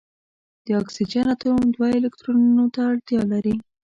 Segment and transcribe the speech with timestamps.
[0.65, 3.55] د اکسیجن اتوم دوه الکترونونو ته اړتیا لري.